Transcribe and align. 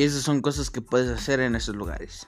Y 0.00 0.04
esas 0.04 0.22
son 0.22 0.40
cosas 0.40 0.70
que 0.70 0.80
puedes 0.80 1.10
hacer 1.10 1.40
en 1.40 1.54
esos 1.54 1.76
lugares. 1.76 2.26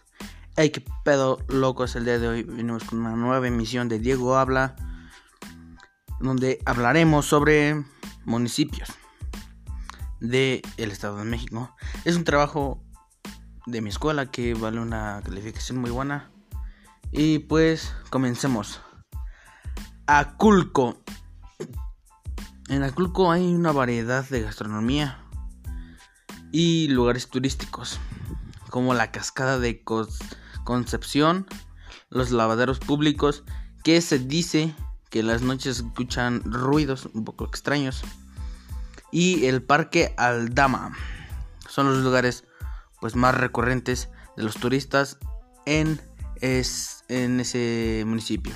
Hey, 0.56 0.68
qué 0.68 0.84
pedo 1.06 1.38
locos 1.48 1.96
el 1.96 2.04
día 2.04 2.18
de 2.18 2.28
hoy. 2.28 2.42
Venimos 2.42 2.84
con 2.84 2.98
una 2.98 3.16
nueva 3.16 3.48
emisión 3.48 3.88
de 3.88 3.98
Diego 3.98 4.36
Habla. 4.36 4.76
Donde 6.20 6.60
hablaremos 6.66 7.24
sobre 7.24 7.82
municipios 8.26 8.90
del 10.20 10.60
Estado 10.76 11.16
de 11.16 11.24
México. 11.24 11.74
Es 12.04 12.14
un 12.14 12.24
trabajo 12.24 12.84
de 13.64 13.80
mi 13.80 13.88
escuela 13.88 14.30
que 14.30 14.52
vale 14.52 14.78
una 14.78 15.22
calificación 15.24 15.78
muy 15.78 15.90
buena. 15.90 16.30
Y 17.10 17.38
pues 17.38 17.94
comencemos. 18.10 18.82
Aculco. 20.06 20.98
En 22.68 22.82
Aculco 22.82 23.32
hay 23.32 23.54
una 23.54 23.72
variedad 23.72 24.28
de 24.28 24.42
gastronomía 24.42 25.21
y 26.52 26.88
lugares 26.88 27.28
turísticos, 27.28 27.98
como 28.70 28.94
la 28.94 29.10
cascada 29.10 29.58
de 29.58 29.82
Concepción, 30.64 31.46
los 32.10 32.30
lavaderos 32.30 32.78
públicos, 32.78 33.42
que 33.82 34.00
se 34.00 34.18
dice 34.18 34.74
que 35.10 35.22
las 35.22 35.42
noches 35.42 35.78
escuchan 35.78 36.42
ruidos 36.44 37.08
un 37.14 37.24
poco 37.24 37.46
extraños, 37.46 38.02
y 39.10 39.46
el 39.46 39.62
parque 39.62 40.14
Aldama. 40.16 40.96
Son 41.68 41.86
los 41.86 41.98
lugares 42.04 42.44
pues 43.00 43.16
más 43.16 43.34
recurrentes 43.34 44.08
de 44.36 44.44
los 44.44 44.56
turistas 44.56 45.18
en, 45.66 46.00
en 46.40 47.40
ese 47.40 48.04
municipio. 48.06 48.54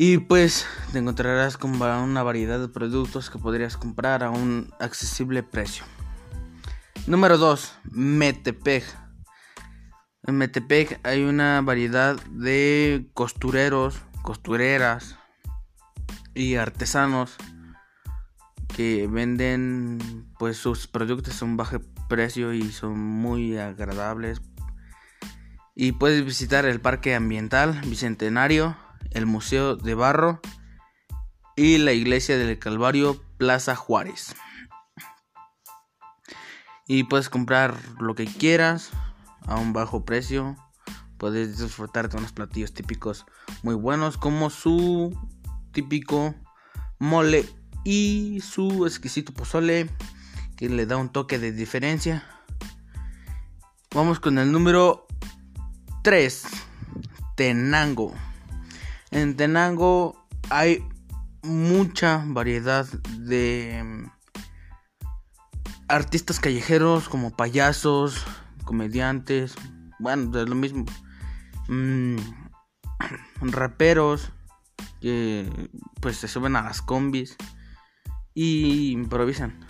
Y 0.00 0.18
pues 0.18 0.64
te 0.92 1.00
encontrarás 1.00 1.56
con 1.56 1.82
una 1.82 2.22
variedad 2.22 2.60
de 2.60 2.68
productos 2.68 3.30
que 3.30 3.38
podrías 3.40 3.76
comprar 3.76 4.22
a 4.22 4.30
un 4.30 4.72
accesible 4.78 5.42
precio. 5.42 5.84
Número 7.08 7.36
2. 7.36 7.78
Metepec. 7.90 8.84
En 10.22 10.36
Metepec 10.36 11.00
hay 11.04 11.24
una 11.24 11.60
variedad 11.62 12.14
de 12.30 13.10
costureros, 13.12 14.00
costureras 14.22 15.16
y 16.32 16.54
artesanos 16.54 17.34
que 18.76 19.08
venden 19.08 20.28
pues 20.38 20.58
sus 20.58 20.86
productos 20.86 21.42
a 21.42 21.44
un 21.44 21.56
bajo 21.56 21.80
precio 22.08 22.52
y 22.52 22.70
son 22.70 23.00
muy 23.00 23.58
agradables. 23.58 24.42
Y 25.74 25.90
puedes 25.90 26.24
visitar 26.24 26.66
el 26.66 26.80
Parque 26.80 27.16
Ambiental 27.16 27.80
Bicentenario 27.84 28.76
el 29.10 29.26
Museo 29.26 29.76
de 29.76 29.94
Barro 29.94 30.40
y 31.56 31.78
la 31.78 31.92
Iglesia 31.92 32.38
del 32.38 32.58
Calvario 32.58 33.22
Plaza 33.36 33.74
Juárez. 33.74 34.34
Y 36.86 37.04
puedes 37.04 37.28
comprar 37.28 37.76
lo 38.00 38.14
que 38.14 38.26
quieras 38.26 38.90
a 39.46 39.56
un 39.56 39.72
bajo 39.72 40.04
precio. 40.04 40.56
Puedes 41.18 41.58
disfrutar 41.58 42.08
de 42.08 42.16
unos 42.16 42.32
platillos 42.32 42.72
típicos 42.72 43.26
muy 43.62 43.74
buenos 43.74 44.16
como 44.16 44.50
su 44.50 45.18
típico 45.72 46.34
mole 46.98 47.48
y 47.84 48.40
su 48.40 48.86
exquisito 48.86 49.32
pozole 49.32 49.90
que 50.56 50.68
le 50.68 50.86
da 50.86 50.96
un 50.96 51.10
toque 51.10 51.38
de 51.38 51.52
diferencia. 51.52 52.24
Vamos 53.94 54.20
con 54.20 54.38
el 54.38 54.52
número 54.52 55.06
3. 56.02 56.44
Tenango. 57.36 58.14
En 59.10 59.36
Tenango 59.36 60.26
hay 60.50 60.84
mucha 61.42 62.22
variedad 62.26 62.86
de 63.18 63.82
mm, 63.84 64.10
artistas 65.88 66.40
callejeros 66.40 67.08
como 67.08 67.34
payasos, 67.34 68.24
comediantes, 68.64 69.54
bueno, 69.98 70.38
es 70.38 70.48
lo 70.48 70.54
mismo. 70.54 70.84
Mm, 71.68 72.16
raperos 73.40 74.32
que 75.00 75.70
pues 76.00 76.16
se 76.18 76.28
suben 76.28 76.56
a 76.56 76.62
las 76.62 76.82
combis 76.82 77.36
y 78.34 78.90
improvisan. 78.90 79.66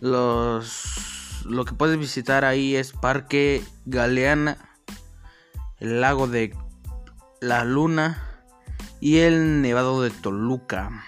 Los 0.00 1.44
lo 1.46 1.64
que 1.64 1.74
puedes 1.74 1.98
visitar 1.98 2.44
ahí 2.44 2.74
es 2.74 2.92
Parque 2.92 3.62
Galeana, 3.84 4.56
el 5.78 6.00
lago 6.00 6.26
de 6.26 6.56
la 7.40 7.64
Luna 7.64 8.33
y 9.04 9.18
el 9.18 9.60
Nevado 9.60 10.00
de 10.00 10.08
Toluca. 10.08 11.04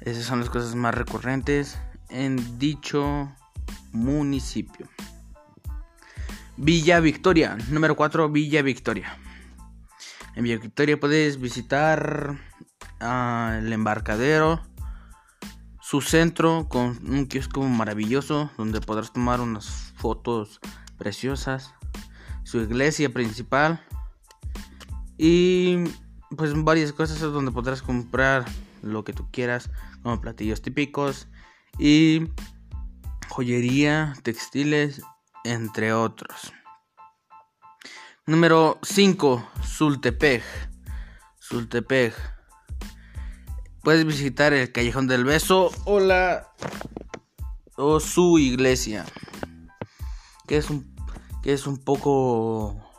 Esas 0.00 0.24
son 0.24 0.40
las 0.40 0.50
cosas 0.50 0.74
más 0.74 0.92
recurrentes 0.92 1.78
en 2.08 2.58
dicho 2.58 3.30
municipio. 3.92 4.88
Villa 6.56 6.98
Victoria, 6.98 7.56
número 7.68 7.94
4, 7.94 8.28
Villa 8.28 8.60
Victoria. 8.62 9.16
En 10.34 10.42
Villa 10.42 10.58
Victoria 10.58 10.98
puedes 10.98 11.40
visitar 11.40 12.40
el 13.00 13.72
embarcadero, 13.72 14.62
su 15.80 16.00
centro 16.00 16.66
con 16.68 16.98
un 17.08 17.26
kiosco 17.26 17.62
maravilloso 17.62 18.50
donde 18.58 18.80
podrás 18.80 19.12
tomar 19.12 19.40
unas 19.40 19.92
fotos 19.94 20.58
preciosas, 20.98 21.72
su 22.42 22.58
iglesia 22.58 23.10
principal, 23.10 23.80
y 25.22 25.84
pues 26.34 26.54
varias 26.64 26.94
cosas 26.94 27.20
donde 27.20 27.52
podrás 27.52 27.82
comprar 27.82 28.46
lo 28.80 29.04
que 29.04 29.12
tú 29.12 29.30
quieras, 29.30 29.68
como 30.02 30.18
platillos 30.18 30.62
típicos 30.62 31.28
y 31.78 32.28
joyería, 33.28 34.14
textiles, 34.22 35.02
entre 35.44 35.92
otros. 35.92 36.54
Número 38.24 38.78
5, 38.82 39.46
Sultepec. 39.62 40.42
Sultepec. 41.38 42.14
Puedes 43.82 44.06
visitar 44.06 44.54
el 44.54 44.72
Callejón 44.72 45.06
del 45.06 45.24
Beso 45.24 45.70
o 45.84 46.00
la 46.00 46.48
o 47.76 48.00
su 48.00 48.38
iglesia, 48.38 49.04
que 50.46 50.56
es 50.56 50.70
un 50.70 50.94
que 51.42 51.52
es 51.52 51.66
un 51.66 51.76
poco 51.76 52.89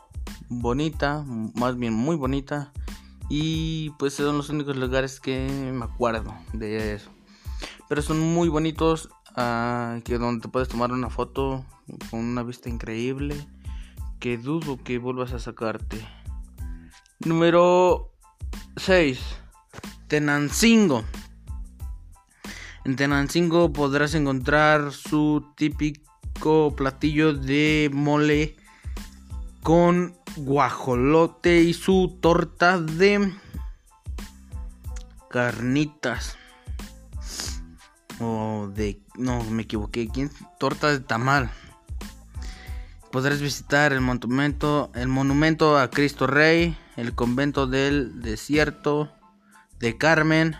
bonita, 0.60 1.24
más 1.54 1.76
bien 1.76 1.94
muy 1.94 2.16
bonita. 2.16 2.72
Y 3.28 3.90
pues 3.98 4.14
son 4.14 4.36
los 4.36 4.50
únicos 4.50 4.76
lugares 4.76 5.20
que 5.20 5.48
me 5.72 5.84
acuerdo 5.84 6.34
de 6.52 6.94
eso. 6.94 7.10
Pero 7.88 8.02
son 8.02 8.20
muy 8.20 8.48
bonitos, 8.48 9.08
ah, 9.36 9.98
que 10.04 10.18
donde 10.18 10.48
puedes 10.48 10.68
tomar 10.68 10.92
una 10.92 11.10
foto 11.10 11.64
con 12.10 12.20
una 12.20 12.42
vista 12.42 12.68
increíble. 12.68 13.36
Que 14.20 14.38
dudo 14.38 14.78
que 14.82 14.98
vuelvas 14.98 15.32
a 15.32 15.38
sacarte. 15.38 16.06
Número 17.20 18.12
6. 18.76 19.20
Tenancingo. 20.08 21.04
En 22.84 22.96
Tenancingo 22.96 23.72
podrás 23.72 24.14
encontrar 24.14 24.92
su 24.92 25.46
típico 25.56 26.74
platillo 26.76 27.32
de 27.32 27.90
mole 27.92 28.56
con 29.62 30.16
guajolote 30.36 31.60
y 31.62 31.74
su 31.74 32.18
torta 32.20 32.78
de 32.78 33.32
carnitas. 35.30 36.36
O 38.20 38.70
de... 38.74 39.00
No, 39.16 39.42
me 39.44 39.62
equivoqué. 39.62 40.08
¿Quién? 40.08 40.30
Torta 40.58 40.90
de 40.90 41.00
tamal. 41.00 41.50
Podrás 43.10 43.40
visitar 43.40 43.92
el 43.92 44.00
monumento, 44.00 44.90
el 44.94 45.08
monumento 45.08 45.78
a 45.78 45.90
Cristo 45.90 46.26
Rey, 46.26 46.76
el 46.96 47.14
convento 47.14 47.66
del 47.66 48.22
desierto 48.22 49.12
de 49.78 49.98
Carmen 49.98 50.56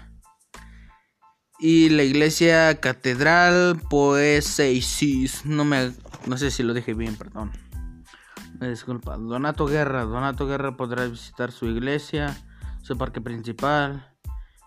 y 1.58 1.88
la 1.88 2.02
iglesia 2.02 2.78
catedral 2.80 3.80
Poeseisis. 3.88 5.46
No 5.46 5.64
me, 5.64 5.92
no 6.26 6.36
sé 6.36 6.50
si 6.50 6.62
lo 6.62 6.74
dije 6.74 6.92
bien, 6.92 7.16
perdón 7.16 7.52
disculpa, 8.68 9.16
Donato 9.16 9.66
Guerra. 9.66 10.04
Donato 10.04 10.46
Guerra 10.46 10.76
podrá 10.76 11.06
visitar 11.06 11.52
su 11.52 11.66
iglesia, 11.66 12.36
su 12.82 12.96
parque 12.96 13.20
principal, 13.20 14.12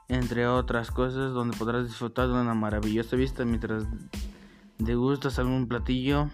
entre 0.07 0.47
otras 0.47 0.91
cosas, 0.91 1.33
donde 1.33 1.57
podrás 1.57 1.87
disfrutar 1.87 2.27
de 2.27 2.33
una 2.33 2.53
maravillosa 2.53 3.15
vista 3.15 3.45
mientras 3.45 3.85
degustas 4.77 5.39
algún 5.39 5.67
platillo 5.67 6.29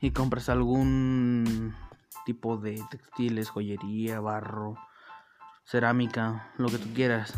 y 0.00 0.10
compras 0.12 0.48
algún 0.48 1.74
tipo 2.24 2.56
de 2.56 2.82
textiles, 2.90 3.50
joyería, 3.50 4.20
barro, 4.20 4.76
cerámica, 5.64 6.52
lo 6.58 6.68
que 6.68 6.78
tú 6.78 6.92
quieras. 6.94 7.34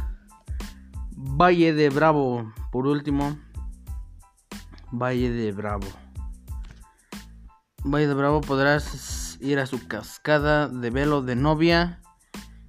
Valle 1.17 1.73
de 1.73 1.91
Bravo, 1.91 2.53
por 2.71 2.87
último. 2.87 3.38
Valle 4.93 5.31
de 5.31 5.53
Bravo. 5.53 5.87
Valle 7.90 8.06
de 8.06 8.14
Bravo 8.14 8.40
podrás 8.40 9.38
ir 9.40 9.58
a 9.58 9.67
su 9.67 9.88
cascada 9.88 10.69
de 10.69 10.90
velo 10.90 11.23
de 11.23 11.37
novia, 11.37 12.00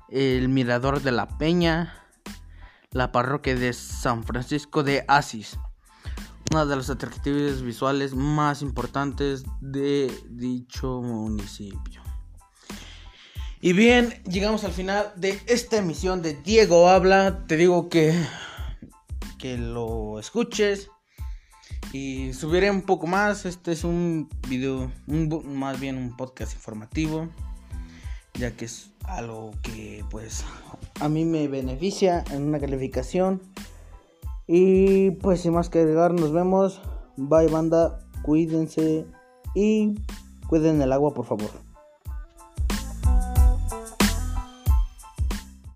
el 0.07 0.48
mirador 0.50 1.01
de 1.01 1.12
la 1.12 1.38
Peña, 1.38 1.94
la 2.92 3.12
parroquia 3.12 3.56
de 3.56 3.74
San 3.74 4.24
Francisco 4.24 4.83
de 4.83 5.04
Asís. 5.07 5.57
una 6.51 6.66
de 6.66 6.75
las 6.75 6.89
atractividades 6.89 7.62
visuales 7.62 8.16
más 8.16 8.62
importantes 8.62 9.44
de 9.62 10.12
dicho 10.30 11.01
municipio. 11.01 12.01
Y 13.62 13.74
bien, 13.74 14.24
llegamos 14.24 14.63
al 14.63 14.71
final 14.71 15.12
de 15.16 15.39
esta 15.48 15.77
emisión 15.77 16.21
de 16.21 16.33
Diego 16.33 16.89
Habla. 16.89 17.45
Te 17.45 17.57
digo 17.57 17.89
que, 17.89 18.13
que 19.38 19.57
lo 19.57 20.18
escuches 20.18 20.89
y 21.92 22.34
subiré 22.34 22.72
un 22.72 22.82
poco 22.82 23.08
más. 23.08 23.46
Este 23.46 23.72
es 23.72 23.84
un 23.84 24.30
video, 24.48 24.92
más 25.08 25.80
bien 25.80 25.98
un 25.98 26.16
podcast 26.16 26.54
informativo, 26.54 27.28
ya 28.34 28.52
que 28.52 28.66
es 28.66 28.92
algo 29.06 29.52
que 29.62 30.04
pues 30.10 30.46
a 31.00 31.10
mí 31.10 31.26
me 31.26 31.48
beneficia 31.48 32.24
en 32.32 32.44
una 32.44 32.60
calificación. 32.60 33.42
Y 34.48 35.12
pues 35.12 35.42
sin 35.42 35.54
más 35.54 35.70
que 35.70 35.80
agregar, 35.80 36.14
nos 36.14 36.32
vemos. 36.32 36.82
Bye 37.18 37.48
banda, 37.48 38.00
cuídense 38.24 39.06
y 39.54 39.96
cuiden 40.48 40.82
el 40.82 40.92
agua 40.92 41.14
por 41.14 41.26
favor. 41.26 41.69